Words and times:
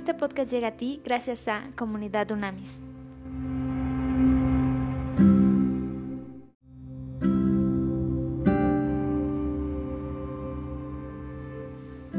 Este 0.00 0.14
podcast 0.14 0.50
llega 0.50 0.68
a 0.68 0.76
ti 0.78 0.98
gracias 1.04 1.46
a 1.46 1.72
Comunidad 1.76 2.30
Unamis. 2.30 2.80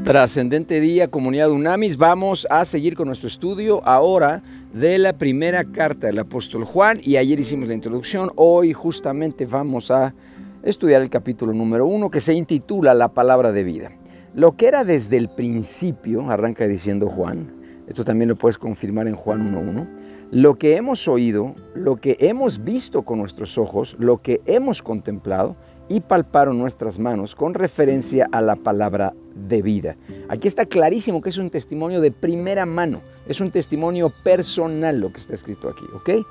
Trascendente 0.04 0.78
día, 0.78 1.10
comunidad 1.10 1.50
Unamis. 1.50 1.96
Vamos 1.96 2.46
a 2.50 2.64
seguir 2.64 2.94
con 2.94 3.08
nuestro 3.08 3.26
estudio 3.26 3.84
ahora 3.84 4.42
de 4.72 4.98
la 4.98 5.14
primera 5.18 5.64
carta 5.64 6.06
del 6.06 6.20
apóstol 6.20 6.64
Juan 6.64 7.00
y 7.02 7.16
ayer 7.16 7.40
hicimos 7.40 7.66
la 7.66 7.74
introducción. 7.74 8.30
Hoy 8.36 8.72
justamente 8.72 9.44
vamos 9.44 9.90
a 9.90 10.14
estudiar 10.62 11.02
el 11.02 11.10
capítulo 11.10 11.52
número 11.52 11.84
uno 11.88 12.12
que 12.12 12.20
se 12.20 12.32
intitula 12.32 12.94
La 12.94 13.08
palabra 13.08 13.50
de 13.50 13.64
vida. 13.64 13.90
Lo 14.34 14.52
que 14.52 14.68
era 14.68 14.84
desde 14.84 15.16
el 15.16 15.28
principio, 15.28 16.30
arranca 16.30 16.68
diciendo 16.68 17.08
Juan, 17.08 17.60
esto 17.86 18.04
también 18.04 18.28
lo 18.28 18.36
puedes 18.36 18.58
confirmar 18.58 19.08
en 19.08 19.16
Juan 19.16 19.54
1.1, 19.54 19.86
lo 20.30 20.54
que 20.54 20.76
hemos 20.76 21.08
oído, 21.08 21.54
lo 21.74 21.96
que 21.96 22.16
hemos 22.20 22.64
visto 22.64 23.02
con 23.02 23.18
nuestros 23.18 23.58
ojos, 23.58 23.96
lo 23.98 24.22
que 24.22 24.40
hemos 24.46 24.82
contemplado 24.82 25.56
y 25.88 26.00
palparon 26.00 26.58
nuestras 26.58 26.98
manos 26.98 27.34
con 27.34 27.52
referencia 27.52 28.26
a 28.32 28.40
la 28.40 28.56
palabra 28.56 29.12
de 29.34 29.60
vida. 29.60 29.96
Aquí 30.28 30.48
está 30.48 30.64
clarísimo 30.64 31.20
que 31.20 31.28
es 31.28 31.36
un 31.36 31.50
testimonio 31.50 32.00
de 32.00 32.12
primera 32.12 32.64
mano, 32.64 33.02
es 33.26 33.40
un 33.40 33.50
testimonio 33.50 34.10
personal 34.24 35.00
lo 35.00 35.12
que 35.12 35.20
está 35.20 35.34
escrito 35.34 35.68
aquí, 35.68 35.84
¿ok? 35.94 36.26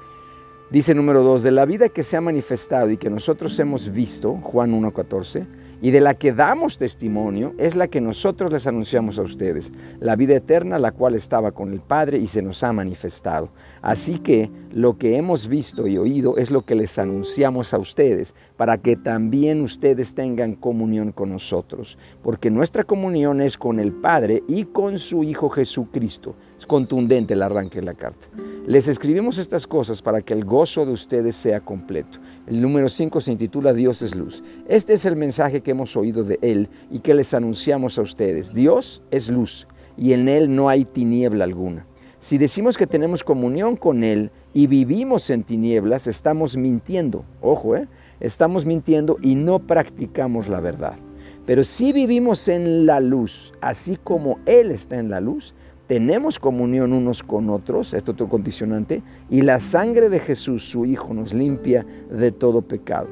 Dice 0.71 0.95
número 0.95 1.21
2, 1.21 1.43
de 1.43 1.51
la 1.51 1.65
vida 1.65 1.89
que 1.89 2.01
se 2.01 2.17
ha 2.17 2.21
manifestado 2.21 2.89
y 2.89 2.97
que 2.97 3.09
nosotros 3.09 3.59
hemos 3.59 3.91
visto, 3.91 4.35
Juan 4.37 4.71
1.14, 4.71 5.45
y 5.81 5.91
de 5.91 6.01
la 6.01 6.13
que 6.13 6.31
damos 6.31 6.77
testimonio 6.77 7.53
es 7.57 7.75
la 7.75 7.87
que 7.87 8.01
nosotros 8.01 8.51
les 8.51 8.67
anunciamos 8.67 9.17
a 9.17 9.23
ustedes, 9.23 9.73
la 9.99 10.15
vida 10.15 10.35
eterna 10.35 10.79
la 10.79 10.91
cual 10.91 11.15
estaba 11.15 11.51
con 11.51 11.73
el 11.73 11.79
Padre 11.79 12.19
y 12.19 12.27
se 12.27 12.41
nos 12.41 12.63
ha 12.63 12.71
manifestado. 12.71 13.49
Así 13.81 14.19
que 14.19 14.49
lo 14.71 14.97
que 14.97 15.17
hemos 15.17 15.47
visto 15.47 15.87
y 15.87 15.97
oído 15.97 16.37
es 16.37 16.51
lo 16.51 16.61
que 16.61 16.75
les 16.75 16.97
anunciamos 16.99 17.73
a 17.73 17.79
ustedes, 17.79 18.35
para 18.57 18.77
que 18.77 18.95
también 18.95 19.61
ustedes 19.61 20.13
tengan 20.13 20.55
comunión 20.55 21.11
con 21.11 21.29
nosotros, 21.31 21.97
porque 22.21 22.51
nuestra 22.51 22.83
comunión 22.83 23.41
es 23.41 23.57
con 23.57 23.79
el 23.79 23.91
Padre 23.91 24.43
y 24.47 24.65
con 24.65 24.99
su 24.99 25.23
Hijo 25.23 25.49
Jesucristo. 25.49 26.35
Es 26.57 26.65
contundente 26.65 27.33
el 27.33 27.41
arranque 27.41 27.79
de 27.79 27.85
la 27.85 27.95
carta. 27.95 28.27
Les 28.67 28.87
escribimos 28.87 29.39
estas 29.39 29.65
cosas 29.65 30.03
para 30.03 30.21
que 30.21 30.33
el 30.33 30.45
gozo 30.45 30.85
de 30.85 30.91
ustedes 30.91 31.35
sea 31.35 31.61
completo. 31.61 32.19
El 32.45 32.61
número 32.61 32.89
5 32.89 33.19
se 33.19 33.31
intitula 33.31 33.73
Dios 33.73 34.03
es 34.03 34.15
luz. 34.15 34.43
Este 34.67 34.93
es 34.93 35.05
el 35.07 35.15
mensaje 35.15 35.61
que 35.61 35.71
hemos 35.71 35.97
oído 35.97 36.23
de 36.23 36.37
Él 36.43 36.69
y 36.91 36.99
que 36.99 37.15
les 37.15 37.33
anunciamos 37.33 37.97
a 37.97 38.03
ustedes. 38.03 38.53
Dios 38.53 39.01
es 39.09 39.29
luz 39.29 39.67
y 39.97 40.13
en 40.13 40.29
Él 40.29 40.55
no 40.55 40.69
hay 40.69 40.85
tiniebla 40.85 41.43
alguna. 41.43 41.87
Si 42.19 42.37
decimos 42.37 42.77
que 42.77 42.85
tenemos 42.85 43.23
comunión 43.23 43.75
con 43.75 44.03
Él 44.03 44.29
y 44.53 44.67
vivimos 44.67 45.31
en 45.31 45.43
tinieblas, 45.43 46.05
estamos 46.05 46.55
mintiendo. 46.55 47.25
Ojo, 47.41 47.75
¿eh? 47.75 47.87
estamos 48.19 48.67
mintiendo 48.67 49.17
y 49.23 49.33
no 49.33 49.57
practicamos 49.57 50.47
la 50.47 50.59
verdad. 50.59 50.99
Pero 51.47 51.63
si 51.63 51.93
vivimos 51.93 52.47
en 52.47 52.85
la 52.85 52.99
luz, 52.99 53.53
así 53.61 53.97
como 54.03 54.37
Él 54.45 54.69
está 54.69 54.99
en 54.99 55.09
la 55.09 55.19
luz, 55.19 55.55
tenemos 55.91 56.39
comunión 56.39 56.93
unos 56.93 57.21
con 57.21 57.49
otros, 57.49 57.93
esto 57.93 58.11
es 58.11 58.13
otro 58.13 58.29
condicionante, 58.29 59.03
y 59.29 59.41
la 59.41 59.59
sangre 59.59 60.07
de 60.07 60.21
Jesús, 60.21 60.63
su 60.63 60.85
Hijo, 60.85 61.13
nos 61.13 61.33
limpia 61.33 61.85
de 62.09 62.31
todo 62.31 62.61
pecado. 62.61 63.09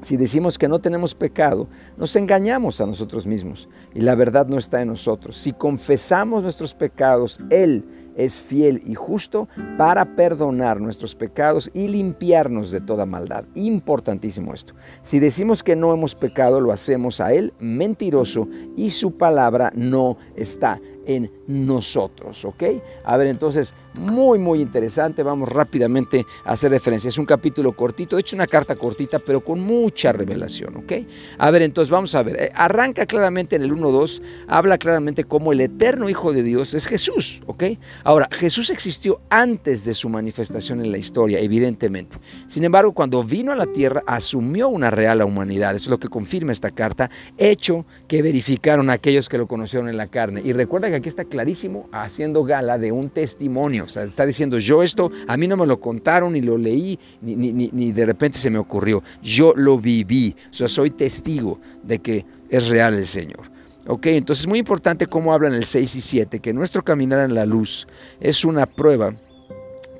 Si 0.00 0.16
decimos 0.16 0.56
que 0.56 0.68
no 0.68 0.78
tenemos 0.78 1.14
pecado, 1.14 1.68
nos 1.96 2.16
engañamos 2.16 2.80
a 2.80 2.86
nosotros 2.86 3.26
mismos 3.26 3.68
y 3.94 4.00
la 4.00 4.14
verdad 4.14 4.46
no 4.46 4.56
está 4.56 4.80
en 4.80 4.88
nosotros. 4.88 5.36
Si 5.36 5.52
confesamos 5.52 6.44
nuestros 6.44 6.72
pecados, 6.72 7.40
Él 7.50 7.84
es 8.16 8.38
fiel 8.38 8.80
y 8.86 8.94
justo 8.94 9.48
para 9.76 10.16
perdonar 10.16 10.80
nuestros 10.80 11.16
pecados 11.16 11.68
y 11.74 11.88
limpiarnos 11.88 12.70
de 12.70 12.80
toda 12.80 13.06
maldad. 13.06 13.44
Importantísimo 13.56 14.54
esto. 14.54 14.72
Si 15.02 15.18
decimos 15.18 15.64
que 15.64 15.74
no 15.74 15.92
hemos 15.92 16.14
pecado, 16.14 16.60
lo 16.60 16.70
hacemos 16.70 17.20
a 17.20 17.32
Él 17.32 17.52
mentiroso 17.58 18.48
y 18.76 18.90
su 18.90 19.16
palabra 19.16 19.72
no 19.74 20.16
está 20.36 20.80
en 21.08 21.30
nosotros, 21.46 22.44
¿ok? 22.44 22.64
A 23.04 23.16
ver, 23.16 23.28
entonces, 23.28 23.72
muy, 23.98 24.38
muy 24.38 24.60
interesante. 24.60 25.22
Vamos 25.22 25.48
rápidamente 25.48 26.24
a 26.44 26.52
hacer 26.52 26.70
referencia. 26.70 27.08
Es 27.08 27.18
un 27.18 27.24
capítulo 27.24 27.72
cortito, 27.72 28.18
hecho 28.18 28.36
una 28.36 28.46
carta 28.46 28.76
cortita, 28.76 29.18
pero 29.18 29.40
con 29.40 29.58
mucha 29.58 30.12
revelación, 30.12 30.76
¿ok? 30.76 30.92
A 31.38 31.50
ver, 31.50 31.62
entonces 31.62 31.90
vamos 31.90 32.14
a 32.14 32.22
ver. 32.22 32.36
Eh, 32.40 32.52
arranca 32.54 33.06
claramente 33.06 33.56
en 33.56 33.62
el 33.62 33.72
1.2, 33.72 34.20
habla 34.46 34.76
claramente 34.76 35.24
cómo 35.24 35.52
el 35.52 35.62
eterno 35.62 36.10
Hijo 36.10 36.32
de 36.32 36.42
Dios 36.42 36.74
es 36.74 36.86
Jesús, 36.86 37.42
¿ok? 37.46 37.64
Ahora, 38.04 38.28
Jesús 38.30 38.68
existió 38.68 39.20
antes 39.30 39.84
de 39.86 39.94
su 39.94 40.10
manifestación 40.10 40.84
en 40.84 40.92
la 40.92 40.98
historia, 40.98 41.40
evidentemente. 41.40 42.18
Sin 42.46 42.64
embargo, 42.64 42.92
cuando 42.92 43.24
vino 43.24 43.52
a 43.52 43.56
la 43.56 43.66
tierra, 43.66 44.02
asumió 44.06 44.68
una 44.68 44.90
real 44.90 45.22
humanidad. 45.22 45.74
Eso 45.74 45.86
es 45.86 45.90
lo 45.90 45.98
que 45.98 46.08
confirma 46.08 46.52
esta 46.52 46.70
carta, 46.70 47.10
hecho 47.38 47.86
que 48.06 48.20
verificaron 48.20 48.90
aquellos 48.90 49.28
que 49.28 49.38
lo 49.38 49.46
conocieron 49.46 49.88
en 49.88 49.96
la 49.96 50.06
carne. 50.06 50.42
Y 50.44 50.52
recuerda 50.52 50.90
que 50.90 50.97
aquí 50.98 51.08
está 51.08 51.24
clarísimo 51.24 51.88
haciendo 51.92 52.44
gala 52.44 52.78
de 52.78 52.92
un 52.92 53.10
testimonio. 53.10 53.84
O 53.84 53.88
sea, 53.88 54.04
está 54.04 54.26
diciendo, 54.26 54.58
yo 54.58 54.82
esto, 54.82 55.10
a 55.26 55.36
mí 55.36 55.48
no 55.48 55.56
me 55.56 55.66
lo 55.66 55.80
contaron, 55.80 56.32
ni 56.32 56.40
lo 56.40 56.58
leí, 56.58 56.98
ni, 57.20 57.36
ni, 57.36 57.92
de 57.92 58.06
repente 58.06 58.38
se 58.38 58.50
me 58.50 58.58
ocurrió. 58.58 59.02
Yo 59.22 59.52
lo 59.56 59.78
viví. 59.78 60.34
O 60.50 60.54
sea, 60.54 60.68
soy 60.68 60.90
testigo 60.90 61.60
de 61.82 61.98
que 62.00 62.24
es 62.48 62.68
real 62.68 62.94
el 62.94 63.06
Señor. 63.06 63.50
Ok, 63.86 64.06
entonces 64.06 64.42
es 64.42 64.48
muy 64.48 64.58
importante 64.58 65.06
cómo 65.06 65.32
hablan 65.32 65.54
el 65.54 65.64
6 65.64 65.96
y 65.96 66.00
7, 66.00 66.40
que 66.40 66.52
nuestro 66.52 66.84
caminar 66.84 67.20
en 67.20 67.34
la 67.34 67.46
luz 67.46 67.86
es 68.20 68.44
una 68.44 68.66
prueba 68.66 69.14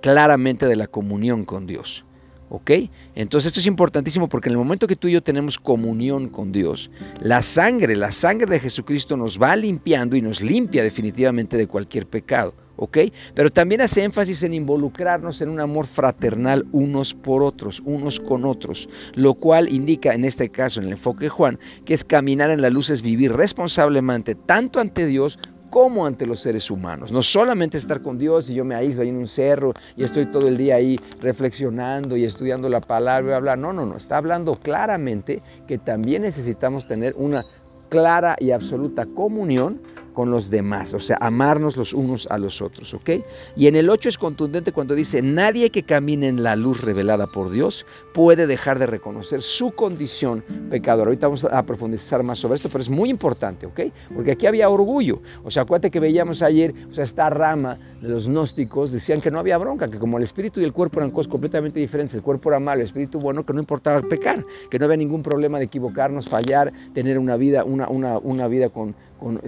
claramente 0.03 0.67
de 0.67 0.77
la 0.77 0.87
comunión 0.87 1.45
con 1.45 1.67
Dios. 1.67 2.05
¿Ok? 2.51 2.71
Entonces 3.15 3.49
esto 3.49 3.61
es 3.61 3.67
importantísimo 3.67 4.29
porque 4.29 4.49
en 4.49 4.53
el 4.53 4.59
momento 4.59 4.87
que 4.87 4.97
tú 4.97 5.09
y 5.09 5.13
yo 5.13 5.23
tenemos 5.23 5.59
comunión 5.59 6.29
con 6.29 6.53
Dios, 6.53 6.91
la 7.21 7.43
sangre, 7.43 7.95
la 7.97 8.11
sangre 8.11 8.47
de 8.47 8.61
Jesucristo 8.61 9.17
nos 9.17 9.41
va 9.41 9.55
limpiando 9.57 10.17
y 10.17 10.23
nos 10.23 10.41
limpia 10.41 10.83
definitivamente 10.83 11.57
de 11.57 11.67
cualquier 11.67 12.07
pecado. 12.07 12.55
¿ok? 12.79 12.99
Pero 13.35 13.51
también 13.51 13.81
hace 13.81 14.03
énfasis 14.05 14.43
en 14.45 14.55
involucrarnos 14.55 15.41
en 15.41 15.51
un 15.51 15.61
amor 15.61 15.87
fraternal 15.87 16.65
unos 16.73 17.13
por 17.13 17.43
otros, 17.43 17.83
unos 17.85 18.21
con 18.21 18.45
otros, 18.45 18.89
lo 19.15 19.35
cual 19.35 19.69
indica 19.69 20.15
en 20.15 20.25
este 20.25 20.49
caso, 20.49 20.81
en 20.81 20.87
el 20.87 20.93
enfoque 20.93 21.25
de 21.25 21.31
Juan, 21.31 21.59
que 21.85 21.95
es 21.95 22.05
caminar 22.05 22.51
en 22.51 22.63
la 22.63 22.71
luz, 22.71 22.91
es 22.91 23.03
vivir 23.03 23.33
responsablemente 23.33 24.35
tanto 24.35 24.81
ante 24.81 25.07
Dios 25.07 25.39
como 25.71 26.07
ante 26.07 26.27
los 26.27 26.41
seres 26.41 26.71
humanos. 26.71 27.13
No 27.13 27.23
solamente 27.23 27.79
estar 27.79 28.01
con 28.01 28.19
Dios 28.19 28.51
y 28.51 28.55
yo 28.55 28.65
me 28.65 28.75
aíslo 28.75 29.03
ahí 29.03 29.09
en 29.09 29.17
un 29.17 29.29
cerro 29.29 29.73
y 29.97 30.03
estoy 30.03 30.27
todo 30.27 30.49
el 30.49 30.57
día 30.57 30.77
ahí 30.77 30.97
reflexionando 31.21 32.17
y 32.17 32.25
estudiando 32.25 32.69
la 32.69 32.81
palabra 32.81 33.33
y 33.33 33.35
hablar. 33.35 33.59
No, 33.59 33.73
no, 33.73 33.87
no. 33.87 33.97
Está 33.97 34.17
hablando 34.17 34.53
claramente 34.53 35.43
que 35.67 35.79
también 35.79 36.23
necesitamos 36.23 36.87
tener 36.87 37.15
una 37.17 37.45
clara 37.89 38.37
y 38.39 38.51
absoluta 38.51 39.07
comunión 39.07 39.81
con 40.19 40.33
los 40.33 40.51
demás, 40.51 40.95
o 40.95 40.99
sea, 40.99 41.17
amarnos 41.21 41.77
los 41.77 41.93
unos 41.93 42.27
a 42.27 42.39
los 42.39 42.61
otros, 42.61 42.93
¿ok? 42.93 43.11
Y 43.55 43.69
en 43.69 43.77
el 43.77 43.89
8 43.89 44.09
es 44.09 44.19
contundente 44.19 44.73
cuando 44.73 44.97
dice, 44.97 45.23
nadie 45.23 45.71
que 45.71 45.85
camine 45.85 46.27
en 46.27 46.43
la 46.43 46.57
luz 46.57 46.81
revelada 46.81 47.29
por 47.29 47.51
Dios 47.51 47.87
puede 48.15 48.49
dejar 48.49 48.81
de 48.81 48.87
reconocer 48.87 49.43
su 49.43 49.71
condición 49.71 50.43
pecadora. 50.71 51.11
Ahorita 51.11 51.29
vamos 51.29 51.45
a 51.45 51.63
profundizar 51.63 52.25
más 52.25 52.41
sobre 52.41 52.57
esto, 52.57 52.69
pero 52.69 52.83
es 52.83 52.91
muy 52.91 53.11
importante, 53.11 53.67
¿ok? 53.67 53.81
Porque 54.13 54.33
aquí 54.33 54.49
había 54.49 54.69
orgullo, 54.69 55.23
o 55.45 55.53
sea, 55.53 55.63
acuérdate 55.63 55.93
que 55.93 56.01
veíamos 56.01 56.43
ayer, 56.43 56.75
o 56.91 56.95
sea, 56.95 57.05
esta 57.05 57.31
rama 57.31 57.79
de 58.03 58.09
los 58.09 58.27
gnósticos 58.27 58.91
decían 58.91 59.21
que 59.21 59.31
no 59.31 59.39
había 59.39 59.57
bronca, 59.57 59.87
que 59.87 60.01
como 60.01 60.19
el 60.19 60.25
espíritu 60.25 60.61
y 60.61 60.65
el 60.65 60.73
cuerpo 60.73 60.99
eran 60.99 61.13
cosas 61.13 61.31
completamente 61.31 61.79
diferentes, 61.79 62.17
el 62.17 62.23
cuerpo 62.23 62.49
era 62.49 62.59
malo, 62.59 62.81
el 62.81 62.89
espíritu 62.89 63.21
bueno, 63.21 63.47
que 63.47 63.53
no 63.53 63.61
importaba 63.61 64.03
pecar, 64.03 64.45
que 64.69 64.81
no 64.81 64.87
había 64.87 64.97
ningún 64.97 65.23
problema 65.23 65.59
de 65.59 65.67
equivocarnos, 65.67 66.29
fallar, 66.29 66.73
tener 66.93 67.21
una 67.21 67.37
vida, 67.37 67.63
una, 67.63 67.89
una, 67.89 68.19
una 68.19 68.49
vida 68.49 68.69
con 68.69 68.97
con, 69.19 69.41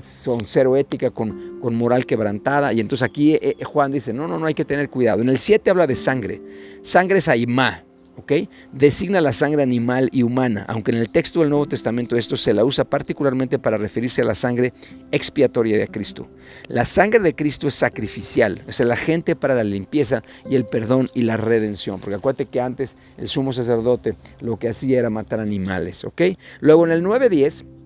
cero 0.44 0.76
ética, 0.76 1.10
con, 1.10 1.58
con, 1.60 1.74
moral 1.74 2.06
quebrantada. 2.06 2.72
Y 2.72 2.80
entonces 2.80 3.04
aquí 3.08 3.34
eh, 3.34 3.56
eh, 3.58 3.64
Juan 3.64 3.92
dice, 3.92 4.12
no, 4.12 4.26
no, 4.28 4.38
no 4.38 4.46
hay 4.46 4.54
que 4.54 4.64
tener 4.64 4.90
cuidado. 4.90 5.22
En 5.22 5.28
el 5.28 5.38
7 5.38 5.70
habla 5.70 5.86
de 5.86 5.94
sangre. 5.94 6.42
Sangre 6.82 7.18
es 7.18 7.28
aimá, 7.28 7.84
¿ok? 8.16 8.32
Designa 8.72 9.20
la 9.20 9.32
sangre 9.32 9.62
animal 9.62 10.08
y 10.12 10.22
humana, 10.22 10.64
aunque 10.68 10.90
en 10.90 10.98
el 10.98 11.10
texto 11.10 11.40
del 11.40 11.50
Nuevo 11.50 11.66
Testamento 11.66 12.16
esto 12.16 12.36
se 12.36 12.54
la 12.54 12.64
usa 12.64 12.84
particularmente 12.84 13.58
para 13.58 13.76
referirse 13.76 14.22
a 14.22 14.24
la 14.24 14.34
sangre 14.34 14.72
expiatoria 15.10 15.78
de 15.78 15.88
Cristo. 15.88 16.28
La 16.68 16.84
sangre 16.84 17.20
de 17.20 17.34
Cristo 17.34 17.68
es 17.68 17.74
sacrificial, 17.74 18.62
es 18.66 18.80
el 18.80 18.92
agente 18.92 19.36
para 19.36 19.54
la 19.54 19.64
limpieza 19.64 20.22
y 20.48 20.56
el 20.56 20.66
perdón 20.66 21.08
y 21.14 21.22
la 21.22 21.36
redención. 21.36 22.00
Porque 22.00 22.16
acuérdate 22.16 22.46
que 22.46 22.60
antes 22.60 22.96
el 23.16 23.28
sumo 23.28 23.52
sacerdote 23.52 24.14
lo 24.42 24.58
que 24.58 24.68
hacía 24.68 24.98
era 24.98 25.10
matar 25.10 25.40
animales, 25.40 26.04
¿ok? 26.04 26.22
Luego 26.60 26.86
en 26.86 26.92
el 26.92 27.02
9.10 27.02 27.79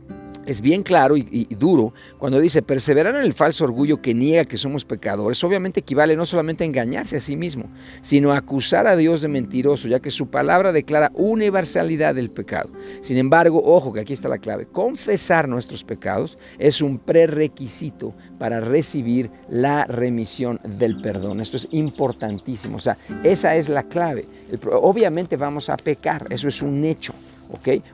es 0.46 0.60
bien 0.60 0.82
claro 0.82 1.16
y, 1.16 1.46
duro 1.58 1.94
cuando 2.18 2.40
dice 2.40 2.62
perseverar 2.62 3.14
en 3.14 3.22
el 3.22 3.32
falso 3.32 3.64
orgullo 3.64 4.00
que 4.00 4.14
niega 4.14 4.44
que 4.44 4.56
somos 4.56 4.84
pecadores, 4.84 5.42
obviamente 5.44 5.80
equivale 5.80 6.16
no 6.16 6.26
solamente 6.26 6.64
a 6.64 6.66
engañarse 6.66 7.16
a 7.16 7.20
sí 7.20 7.36
mismo, 7.36 7.70
sino 8.02 8.32
a 8.32 8.38
acusar 8.38 8.86
a 8.86 8.96
Dios 8.96 9.22
de 9.22 9.28
mentiroso, 9.28 9.88
ya 9.88 10.00
que 10.00 10.10
su 10.10 10.28
palabra 10.28 10.72
declara 10.72 11.12
universalidad 11.14 12.14
del 12.14 12.30
pecado. 12.30 12.70
Sin 13.00 13.16
embargo, 13.18 13.60
ojo 13.64 13.92
que 13.92 14.00
aquí 14.00 14.12
está 14.12 14.28
la 14.28 14.38
clave, 14.38 14.66
confesar 14.66 15.48
nuestros 15.48 15.84
pecados 15.84 16.38
es 16.58 16.80
un 16.80 16.98
prerequisito 16.98 18.14
para 18.38 18.60
recibir 18.60 19.30
la 19.48 19.84
remisión 19.86 20.60
del 20.64 21.00
perdón. 21.00 21.40
Esto 21.40 21.56
es 21.56 21.68
importantísimo, 21.70 22.76
o 22.76 22.80
sea, 22.80 22.96
esa 23.22 23.56
es 23.56 23.68
la 23.68 23.82
clave. 23.84 24.26
obviamente 24.70 25.36
vamos 25.36 25.68
a 25.68 25.76
pecar, 25.76 26.26
eso 26.30 26.48
es 26.48 26.62
un 26.62 26.84
hecho. 26.84 27.14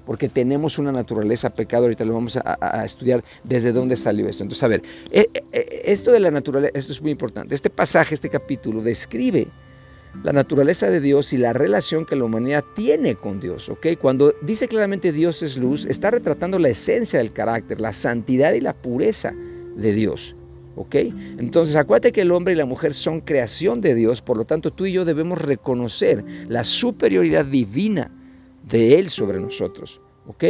Porque 0.06 0.28
tenemos 0.28 0.78
una 0.78 0.92
naturaleza 0.92 1.50
pecado, 1.50 1.84
ahorita 1.84 2.04
lo 2.04 2.14
vamos 2.14 2.36
a, 2.36 2.84
estudiar 2.84 3.22
desde 3.44 3.72
dónde 3.72 3.96
salió 3.96 4.28
esto. 4.28 4.42
Entonces, 4.42 4.62
a 4.62 4.68
ver, 4.68 4.82
eh, 5.10 5.28
eh, 5.52 5.82
esto 5.84 6.12
de 6.12 6.20
la 6.20 6.30
naturaleza, 6.30 6.72
esto 6.74 6.92
es 6.92 7.02
muy 7.02 7.10
importante. 7.10 7.54
Este 7.54 7.70
pasaje, 7.70 8.14
este 8.14 8.28
capítulo, 8.28 8.82
describe 8.82 9.48
la 10.24 10.32
naturaleza 10.32 10.90
de 10.90 11.00
Dios 11.00 11.32
y 11.32 11.36
la 11.36 11.52
relación 11.52 12.04
que 12.04 12.16
la 12.16 12.24
humanidad 12.24 12.64
tiene 12.74 13.14
con 13.14 13.40
Dios, 13.40 13.68
¿ok? 13.68 13.86
Cuando 14.00 14.34
dice 14.42 14.66
claramente 14.66 15.12
Dios 15.12 15.42
es 15.42 15.56
luz, 15.56 15.86
está 15.86 16.10
retratando 16.10 16.58
la 16.58 16.68
esencia 16.68 17.20
del 17.20 17.32
carácter, 17.32 17.80
la 17.80 17.92
santidad 17.92 18.52
y 18.54 18.60
la 18.60 18.74
pureza 18.74 19.32
de 19.76 19.92
Dios. 19.92 20.34
¿Ok? 20.76 20.94
Entonces 20.94 21.74
acuérdate 21.74 22.12
que 22.12 22.20
el 22.20 22.30
hombre 22.30 22.54
y 22.54 22.56
la 22.56 22.64
mujer 22.64 22.94
son 22.94 23.20
creación 23.20 23.80
de 23.80 23.94
Dios, 23.94 24.22
por 24.22 24.36
lo 24.36 24.44
tanto 24.44 24.70
tú 24.70 24.86
y 24.86 24.92
yo 24.92 25.04
debemos 25.04 25.38
reconocer 25.38 26.24
la 26.48 26.64
superioridad 26.64 27.44
divina 27.44 28.10
de 28.70 28.98
Él 28.98 29.08
sobre 29.08 29.40
nosotros. 29.40 30.00
¿Ok? 30.26 30.44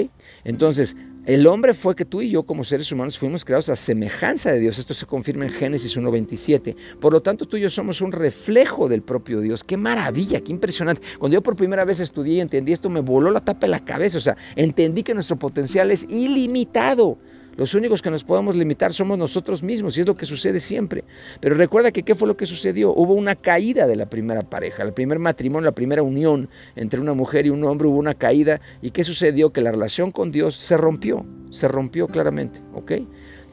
Entonces, 0.44 0.96
el 1.26 1.46
hombre 1.46 1.74
fue 1.74 1.94
que 1.94 2.04
tú 2.04 2.22
y 2.22 2.30
yo 2.30 2.42
como 2.42 2.64
seres 2.64 2.90
humanos 2.90 3.18
fuimos 3.18 3.44
creados 3.44 3.68
a 3.68 3.76
semejanza 3.76 4.50
de 4.52 4.58
Dios. 4.58 4.78
Esto 4.78 4.94
se 4.94 5.06
confirma 5.06 5.44
en 5.44 5.50
Génesis 5.50 5.96
1.27. 5.96 6.74
Por 6.98 7.12
lo 7.12 7.20
tanto, 7.20 7.44
tú 7.44 7.56
y 7.56 7.60
yo 7.60 7.70
somos 7.70 8.00
un 8.00 8.10
reflejo 8.10 8.88
del 8.88 9.02
propio 9.02 9.40
Dios. 9.40 9.62
Qué 9.62 9.76
maravilla, 9.76 10.40
qué 10.40 10.50
impresionante. 10.50 11.02
Cuando 11.18 11.34
yo 11.34 11.42
por 11.42 11.56
primera 11.56 11.84
vez 11.84 12.00
estudié 12.00 12.34
y 12.34 12.40
entendí 12.40 12.72
esto, 12.72 12.88
me 12.88 13.00
voló 13.00 13.30
la 13.30 13.44
tapa 13.44 13.66
de 13.66 13.68
la 13.68 13.84
cabeza. 13.84 14.18
O 14.18 14.20
sea, 14.20 14.36
entendí 14.56 15.02
que 15.02 15.14
nuestro 15.14 15.38
potencial 15.38 15.90
es 15.90 16.04
ilimitado. 16.08 17.18
Los 17.60 17.74
únicos 17.74 18.00
que 18.00 18.10
nos 18.10 18.24
podemos 18.24 18.56
limitar 18.56 18.90
somos 18.90 19.18
nosotros 19.18 19.62
mismos 19.62 19.94
y 19.94 20.00
es 20.00 20.06
lo 20.06 20.16
que 20.16 20.24
sucede 20.24 20.60
siempre. 20.60 21.04
Pero 21.40 21.56
recuerda 21.56 21.92
que 21.92 22.04
qué 22.04 22.14
fue 22.14 22.26
lo 22.26 22.34
que 22.34 22.46
sucedió. 22.46 22.94
Hubo 22.94 23.12
una 23.12 23.36
caída 23.36 23.86
de 23.86 23.96
la 23.96 24.06
primera 24.06 24.40
pareja, 24.40 24.82
el 24.82 24.94
primer 24.94 25.18
matrimonio, 25.18 25.66
la 25.66 25.74
primera 25.74 26.02
unión 26.02 26.48
entre 26.74 26.98
una 27.00 27.12
mujer 27.12 27.44
y 27.44 27.50
un 27.50 27.62
hombre, 27.64 27.86
hubo 27.86 27.98
una 27.98 28.14
caída. 28.14 28.62
¿Y 28.80 28.92
qué 28.92 29.04
sucedió? 29.04 29.52
Que 29.52 29.60
la 29.60 29.72
relación 29.72 30.10
con 30.10 30.32
Dios 30.32 30.56
se 30.56 30.78
rompió, 30.78 31.26
se 31.50 31.68
rompió 31.68 32.06
claramente, 32.06 32.62
¿ok? 32.72 32.92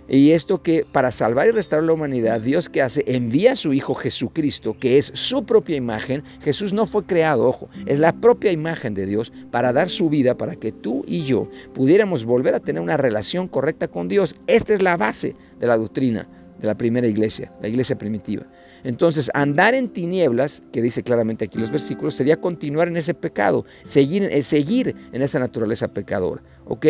Y 0.09 0.31
esto 0.31 0.61
que 0.61 0.85
para 0.91 1.11
salvar 1.11 1.47
y 1.47 1.51
restaurar 1.51 1.85
la 1.85 1.93
humanidad, 1.93 2.41
Dios 2.41 2.69
que 2.69 2.81
hace, 2.81 3.03
envía 3.07 3.51
a 3.51 3.55
su 3.55 3.73
Hijo 3.73 3.93
Jesucristo, 3.93 4.75
que 4.79 4.97
es 4.97 5.11
su 5.13 5.45
propia 5.45 5.75
imagen. 5.75 6.23
Jesús 6.41 6.71
no 6.71 6.85
fue 6.85 7.05
creado, 7.05 7.45
ojo, 7.45 7.69
es 7.85 7.99
la 7.99 8.13
propia 8.13 8.51
imagen 8.51 8.93
de 8.93 9.05
Dios 9.05 9.33
para 9.51 9.73
dar 9.73 9.89
su 9.89 10.09
vida 10.09 10.37
para 10.37 10.55
que 10.55 10.71
tú 10.71 11.03
y 11.07 11.23
yo 11.23 11.49
pudiéramos 11.73 12.25
volver 12.25 12.55
a 12.55 12.59
tener 12.59 12.81
una 12.81 12.97
relación 12.97 13.47
correcta 13.47 13.87
con 13.87 14.07
Dios. 14.07 14.35
Esta 14.47 14.73
es 14.73 14.81
la 14.81 14.95
base 14.97 15.35
de 15.59 15.67
la 15.67 15.77
doctrina 15.77 16.27
de 16.59 16.67
la 16.67 16.75
primera 16.75 17.07
iglesia, 17.07 17.51
la 17.61 17.67
iglesia 17.67 17.97
primitiva. 17.97 18.43
Entonces, 18.83 19.29
andar 19.33 19.73
en 19.73 19.89
tinieblas, 19.89 20.61
que 20.71 20.81
dice 20.81 21.03
claramente 21.03 21.45
aquí 21.45 21.57
los 21.57 21.71
versículos, 21.71 22.15
sería 22.15 22.37
continuar 22.37 22.87
en 22.87 22.97
ese 22.97 23.13
pecado, 23.13 23.65
seguir, 23.83 24.23
eh, 24.23 24.41
seguir 24.41 24.95
en 25.11 25.21
esa 25.21 25.39
naturaleza 25.39 25.87
pecadora. 25.87 26.41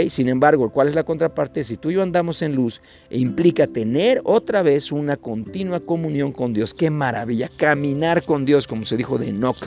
Sin 0.10 0.30
embargo, 0.30 0.70
¿cuál 0.70 0.88
es 0.88 0.96
la 0.96 1.04
contraparte? 1.04 1.64
Si 1.64 1.78
tú 1.78 1.90
y 1.90 1.96
yo 1.96 2.04
andamos 2.04 2.42
en 2.42 2.56
luz, 2.56 2.82
e 3.10 3.18
implica 3.20 3.68
tener 3.68 4.22
otra 4.24 4.62
vez 4.62 4.92
una 4.92 5.18
continua 5.18 5.80
comunión 5.80 6.32
con 6.32 6.54
Dios. 6.54 6.74
¡Qué 6.74 6.90
maravilla! 6.90 7.50
Caminar 7.58 8.24
con 8.24 8.46
Dios, 8.46 8.68
como 8.68 8.86
se 8.86 8.98
dijo 8.98 9.18
de 9.18 9.30
Enoch, 9.30 9.58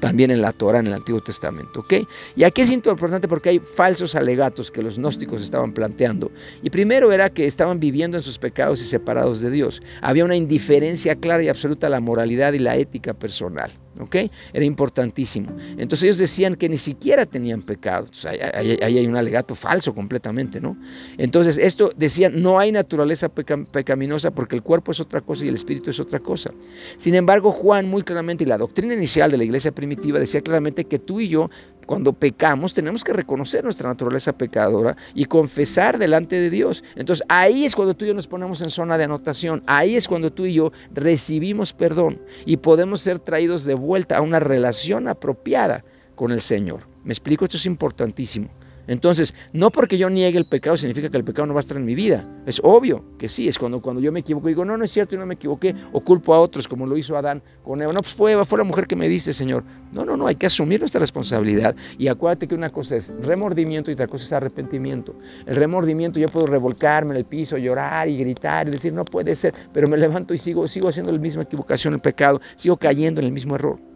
también 0.00 0.30
en 0.30 0.40
la 0.40 0.52
Torah, 0.52 0.80
en 0.80 0.88
el 0.88 0.94
Antiguo 0.94 1.20
Testamento, 1.20 1.80
¿ok? 1.80 1.94
Y 2.36 2.44
aquí 2.44 2.62
es 2.62 2.70
importante 2.70 3.28
porque 3.28 3.50
hay 3.50 3.58
falsos 3.58 4.14
alegatos 4.14 4.70
que 4.70 4.82
los 4.82 4.98
gnósticos 4.98 5.42
estaban 5.42 5.72
planteando. 5.72 6.30
Y 6.62 6.70
primero 6.70 7.12
era 7.12 7.30
que 7.30 7.46
estaban 7.46 7.80
viviendo 7.80 8.16
en 8.16 8.22
sus 8.22 8.38
pecados 8.38 8.80
y 8.80 8.84
separados 8.84 9.40
de 9.40 9.50
Dios. 9.50 9.82
Había 10.00 10.24
una 10.24 10.36
indiferencia 10.36 11.16
clara 11.16 11.42
y 11.42 11.48
absoluta 11.48 11.88
a 11.88 11.90
la 11.90 12.00
moralidad 12.00 12.52
y 12.52 12.58
la 12.58 12.76
ética 12.76 13.14
personal. 13.14 13.70
¿Ok? 14.00 14.16
Era 14.52 14.64
importantísimo. 14.64 15.50
Entonces 15.76 16.04
ellos 16.04 16.18
decían 16.18 16.54
que 16.54 16.68
ni 16.68 16.76
siquiera 16.76 17.26
tenían 17.26 17.62
pecado. 17.62 18.06
ahí, 18.54 18.78
hay 18.80 19.06
un 19.06 19.16
alegato 19.16 19.54
falso 19.54 19.94
completamente, 19.94 20.60
¿no? 20.60 20.76
Entonces 21.16 21.58
esto 21.58 21.92
decían, 21.96 22.40
no 22.40 22.58
hay 22.58 22.72
naturaleza 22.72 23.28
pecaminosa 23.28 24.30
porque 24.30 24.56
el 24.56 24.62
cuerpo 24.62 24.92
es 24.92 25.00
otra 25.00 25.20
cosa 25.20 25.44
y 25.44 25.48
el 25.48 25.54
espíritu 25.54 25.90
es 25.90 26.00
otra 26.00 26.18
cosa. 26.18 26.50
Sin 26.96 27.14
embargo, 27.14 27.50
Juan 27.50 27.88
muy 27.88 28.02
claramente, 28.02 28.44
y 28.44 28.46
la 28.46 28.58
doctrina 28.58 28.94
inicial 28.94 29.30
de 29.30 29.38
la 29.38 29.44
iglesia 29.44 29.72
primitiva 29.72 30.18
decía 30.18 30.40
claramente 30.40 30.84
que 30.84 30.98
tú 30.98 31.20
y 31.20 31.28
yo 31.28 31.50
cuando 31.88 32.12
pecamos 32.12 32.74
tenemos 32.74 33.02
que 33.02 33.14
reconocer 33.14 33.64
nuestra 33.64 33.88
naturaleza 33.88 34.36
pecadora 34.36 34.94
y 35.14 35.24
confesar 35.24 35.96
delante 35.96 36.38
de 36.38 36.50
Dios. 36.50 36.84
Entonces 36.96 37.24
ahí 37.30 37.64
es 37.64 37.74
cuando 37.74 37.96
tú 37.96 38.04
y 38.04 38.08
yo 38.08 38.14
nos 38.14 38.26
ponemos 38.26 38.60
en 38.60 38.68
zona 38.68 38.98
de 38.98 39.04
anotación, 39.04 39.62
ahí 39.66 39.96
es 39.96 40.06
cuando 40.06 40.30
tú 40.30 40.44
y 40.44 40.52
yo 40.52 40.70
recibimos 40.92 41.72
perdón 41.72 42.20
y 42.44 42.58
podemos 42.58 43.00
ser 43.00 43.18
traídos 43.20 43.64
de 43.64 43.72
vuelta 43.72 44.18
a 44.18 44.20
una 44.20 44.38
relación 44.38 45.08
apropiada 45.08 45.82
con 46.14 46.30
el 46.30 46.42
Señor. 46.42 46.80
¿Me 47.04 47.14
explico? 47.14 47.46
Esto 47.46 47.56
es 47.56 47.64
importantísimo. 47.64 48.50
Entonces, 48.88 49.34
no 49.52 49.70
porque 49.70 49.98
yo 49.98 50.10
niegue 50.10 50.38
el 50.38 50.46
pecado 50.46 50.76
significa 50.76 51.10
que 51.10 51.16
el 51.18 51.24
pecado 51.24 51.46
no 51.46 51.54
va 51.54 51.60
a 51.60 51.60
estar 51.60 51.76
en 51.76 51.84
mi 51.84 51.94
vida. 51.94 52.26
Es 52.46 52.60
obvio 52.64 53.04
que 53.18 53.28
sí, 53.28 53.46
es 53.46 53.58
cuando, 53.58 53.80
cuando 53.80 54.00
yo 54.00 54.10
me 54.10 54.20
equivoco 54.20 54.48
y 54.48 54.52
digo, 54.52 54.64
no, 54.64 54.76
no 54.76 54.84
es 54.84 54.90
cierto, 54.90 55.14
yo 55.14 55.20
no 55.20 55.26
me 55.26 55.34
equivoqué, 55.34 55.74
o 55.92 56.00
culpo 56.00 56.34
a 56.34 56.40
otros, 56.40 56.66
como 56.66 56.86
lo 56.86 56.96
hizo 56.96 57.16
Adán 57.16 57.42
con 57.62 57.80
Eva. 57.80 57.92
No, 57.92 58.00
pues 58.00 58.14
fue 58.14 58.42
fue 58.44 58.58
la 58.58 58.64
mujer 58.64 58.86
que 58.86 58.96
me 58.96 59.08
diste, 59.08 59.32
Señor. 59.32 59.62
No, 59.94 60.04
no, 60.04 60.16
no, 60.16 60.26
hay 60.26 60.36
que 60.36 60.46
asumir 60.46 60.80
nuestra 60.80 61.00
responsabilidad. 61.00 61.76
Y 61.98 62.08
acuérdate 62.08 62.48
que 62.48 62.54
una 62.54 62.70
cosa 62.70 62.96
es 62.96 63.12
remordimiento 63.20 63.90
y 63.90 63.94
otra 63.94 64.06
cosa 64.06 64.24
es 64.24 64.32
arrepentimiento. 64.32 65.14
El 65.46 65.56
remordimiento 65.56 66.18
yo 66.18 66.26
puedo 66.28 66.46
revolcarme 66.46 67.12
en 67.12 67.18
el 67.18 67.24
piso, 67.26 67.58
llorar 67.58 68.08
y 68.08 68.16
gritar 68.16 68.68
y 68.68 68.70
decir, 68.70 68.92
no 68.92 69.04
puede 69.04 69.36
ser, 69.36 69.52
pero 69.72 69.86
me 69.86 69.98
levanto 69.98 70.32
y 70.32 70.38
sigo, 70.38 70.66
sigo 70.66 70.88
haciendo 70.88 71.12
la 71.12 71.18
misma 71.18 71.42
equivocación, 71.42 71.94
el 71.94 72.00
pecado, 72.00 72.40
sigo 72.56 72.76
cayendo 72.76 73.20
en 73.20 73.26
el 73.26 73.32
mismo 73.32 73.54
error. 73.54 73.87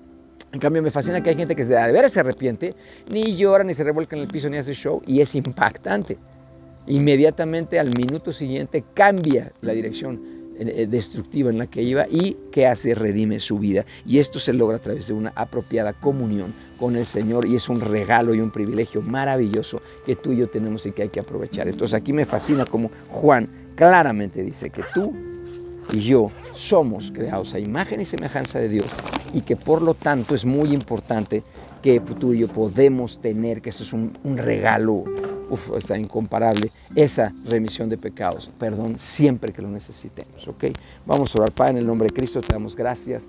En 0.52 0.60
cambio, 0.60 0.82
me 0.82 0.90
fascina 0.90 1.22
que 1.22 1.30
hay 1.30 1.36
gente 1.36 1.56
que 1.56 1.64
de 1.64 1.92
veras 1.92 2.12
se 2.12 2.20
arrepiente, 2.20 2.70
ni 3.10 3.36
llora, 3.36 3.64
ni 3.64 3.72
se 3.72 3.84
revuelca 3.84 4.16
en 4.16 4.22
el 4.22 4.28
piso, 4.28 4.50
ni 4.50 4.58
hace 4.58 4.74
show, 4.74 5.00
y 5.06 5.20
es 5.20 5.34
impactante. 5.34 6.18
Inmediatamente 6.86 7.78
al 7.78 7.90
minuto 7.96 8.32
siguiente 8.32 8.84
cambia 8.92 9.52
la 9.62 9.72
dirección 9.72 10.20
eh, 10.58 10.86
destructiva 10.90 11.48
en 11.48 11.56
la 11.56 11.66
que 11.66 11.82
iba 11.82 12.06
y 12.08 12.36
que 12.50 12.66
hace 12.66 12.94
redime 12.94 13.40
su 13.40 13.58
vida. 13.58 13.86
Y 14.04 14.18
esto 14.18 14.38
se 14.38 14.52
logra 14.52 14.76
a 14.76 14.80
través 14.80 15.06
de 15.06 15.14
una 15.14 15.32
apropiada 15.34 15.94
comunión 15.94 16.52
con 16.78 16.96
el 16.96 17.06
Señor 17.06 17.46
y 17.46 17.54
es 17.54 17.70
un 17.70 17.80
regalo 17.80 18.34
y 18.34 18.40
un 18.40 18.50
privilegio 18.50 19.00
maravilloso 19.00 19.78
que 20.04 20.16
tú 20.16 20.32
y 20.32 20.38
yo 20.38 20.48
tenemos 20.48 20.84
y 20.84 20.92
que 20.92 21.02
hay 21.02 21.08
que 21.08 21.20
aprovechar. 21.20 21.68
Entonces 21.68 21.94
aquí 21.94 22.12
me 22.12 22.26
fascina 22.26 22.66
como 22.66 22.90
Juan 23.08 23.48
claramente 23.74 24.42
dice 24.42 24.68
que 24.68 24.82
tú 24.92 25.12
y 25.90 26.00
yo 26.00 26.30
somos 26.52 27.10
creados 27.12 27.54
a 27.54 27.58
imagen 27.58 28.02
y 28.02 28.04
semejanza 28.04 28.58
de 28.58 28.68
Dios 28.68 28.86
y 29.32 29.42
que 29.42 29.56
por 29.56 29.82
lo 29.82 29.94
tanto 29.94 30.34
es 30.34 30.44
muy 30.44 30.70
importante 30.70 31.42
que 31.82 32.00
tú 32.00 32.32
y 32.32 32.38
yo 32.38 32.48
podemos 32.48 33.20
tener, 33.20 33.60
que 33.60 33.70
eso 33.70 33.82
es 33.82 33.92
un, 33.92 34.12
regalo, 34.36 35.04
uf, 35.50 35.76
está 35.76 35.98
incomparable, 35.98 36.70
esa 36.94 37.34
remisión 37.44 37.88
de 37.88 37.96
pecados, 37.96 38.48
perdón, 38.58 38.98
siempre 38.98 39.52
que 39.52 39.62
lo 39.62 39.68
necesitemos, 39.68 40.46
¿ok? 40.46 40.66
Vamos 41.06 41.34
a 41.34 41.40
orar, 41.40 41.52
Padre, 41.52 41.72
en 41.72 41.78
el 41.78 41.86
nombre 41.86 42.08
de 42.08 42.14
Cristo 42.14 42.40
te 42.40 42.52
damos 42.52 42.76
gracias. 42.76 43.24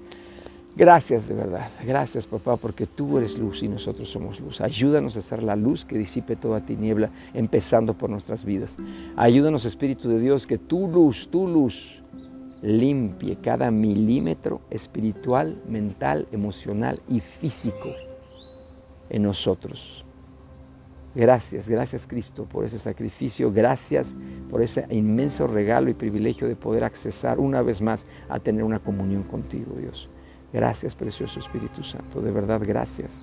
Gracias 0.75 1.27
de 1.27 1.35
verdad, 1.35 1.69
gracias 1.85 2.25
papá, 2.25 2.57
porque 2.57 2.87
tú 2.87 3.19
eres 3.19 3.37
luz 3.37 3.61
y 3.61 3.67
nosotros 3.67 4.09
somos 4.09 4.39
luz. 4.39 4.59
Ayúdanos 4.59 5.15
a 5.15 5.21
ser 5.21 5.43
la 5.43 5.55
luz 5.55 5.85
que 5.85 5.95
disipe 5.95 6.35
toda 6.35 6.65
tiniebla, 6.65 7.11
empezando 7.35 7.93
por 7.93 8.09
nuestras 8.09 8.43
vidas. 8.43 8.75
Ayúdanos, 9.15 9.65
Espíritu 9.65 10.09
de 10.09 10.19
Dios, 10.19 10.47
que 10.47 10.57
tu 10.57 10.87
luz, 10.87 11.27
tu 11.29 11.47
luz, 11.47 12.01
limpie 12.63 13.35
cada 13.35 13.69
milímetro 13.71 14.61
espiritual, 14.69 15.61
mental, 15.67 16.27
emocional 16.31 16.97
y 17.09 17.19
físico 17.19 17.89
en 19.09 19.23
nosotros. 19.23 20.05
Gracias, 21.13 21.67
gracias 21.67 22.07
Cristo 22.07 22.45
por 22.45 22.63
ese 22.63 22.79
sacrificio, 22.79 23.51
gracias 23.51 24.15
por 24.49 24.63
ese 24.63 24.85
inmenso 24.89 25.45
regalo 25.45 25.89
y 25.89 25.93
privilegio 25.93 26.47
de 26.47 26.55
poder 26.55 26.85
accesar 26.85 27.39
una 27.39 27.61
vez 27.61 27.81
más 27.81 28.05
a 28.29 28.39
tener 28.39 28.63
una 28.63 28.79
comunión 28.79 29.23
contigo, 29.23 29.75
Dios. 29.77 30.09
Gracias, 30.53 30.95
precioso 30.95 31.39
Espíritu 31.39 31.83
Santo, 31.83 32.21
de 32.21 32.31
verdad 32.31 32.61
gracias, 32.65 33.21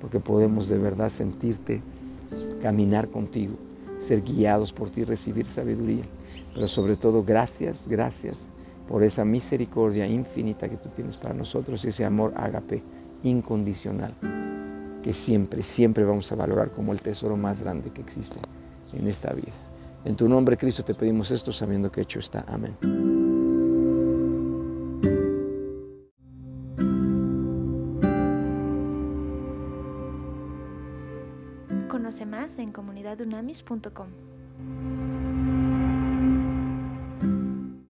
porque 0.00 0.20
podemos 0.20 0.68
de 0.68 0.78
verdad 0.78 1.08
sentirte, 1.08 1.80
caminar 2.60 3.08
contigo, 3.08 3.54
ser 4.00 4.22
guiados 4.22 4.72
por 4.72 4.90
ti, 4.90 5.04
recibir 5.04 5.46
sabiduría, 5.46 6.04
pero 6.54 6.68
sobre 6.68 6.96
todo 6.96 7.24
gracias, 7.24 7.88
gracias 7.88 8.48
por 8.88 9.02
esa 9.02 9.24
misericordia 9.24 10.06
infinita 10.06 10.68
que 10.68 10.78
tú 10.78 10.88
tienes 10.88 11.16
para 11.16 11.34
nosotros, 11.34 11.84
ese 11.84 12.04
amor 12.04 12.32
ágape 12.34 12.82
incondicional, 13.22 14.14
que 15.02 15.12
siempre, 15.12 15.62
siempre 15.62 16.04
vamos 16.04 16.32
a 16.32 16.36
valorar 16.36 16.70
como 16.70 16.92
el 16.92 17.00
tesoro 17.00 17.36
más 17.36 17.60
grande 17.60 17.90
que 17.90 18.00
existe 18.00 18.38
en 18.94 19.06
esta 19.06 19.32
vida. 19.34 19.52
En 20.04 20.16
tu 20.16 20.28
nombre, 20.28 20.56
Cristo, 20.56 20.84
te 20.84 20.94
pedimos 20.94 21.30
esto 21.30 21.52
sabiendo 21.52 21.92
que 21.92 22.00
hecho 22.00 22.20
está. 22.20 22.44
Amén. 22.48 22.76
Conoce 31.88 32.24
más 32.24 32.58
en 32.58 32.72
comunidadunamis.com. 32.72 34.37